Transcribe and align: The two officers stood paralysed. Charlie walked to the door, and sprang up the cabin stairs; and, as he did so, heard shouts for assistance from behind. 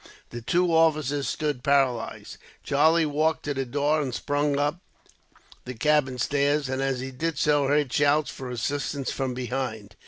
The 0.31 0.41
two 0.41 0.73
officers 0.73 1.27
stood 1.27 1.61
paralysed. 1.61 2.39
Charlie 2.63 3.05
walked 3.05 3.43
to 3.43 3.53
the 3.53 3.65
door, 3.65 4.01
and 4.01 4.15
sprang 4.15 4.57
up 4.57 4.79
the 5.65 5.75
cabin 5.75 6.17
stairs; 6.17 6.67
and, 6.69 6.81
as 6.81 7.01
he 7.01 7.11
did 7.11 7.37
so, 7.37 7.67
heard 7.67 7.93
shouts 7.93 8.31
for 8.31 8.49
assistance 8.49 9.11
from 9.11 9.35
behind. 9.35 9.95